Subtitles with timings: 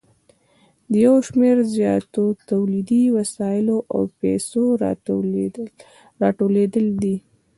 [0.91, 4.63] د یو شمېر زیاتو تولیدي وسایلو او پیسو
[6.23, 7.15] راټولېدل دي